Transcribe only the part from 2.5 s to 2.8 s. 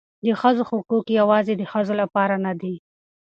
دي.